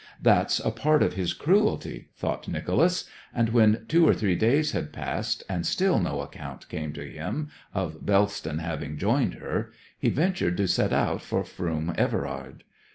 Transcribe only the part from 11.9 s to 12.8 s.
Everard.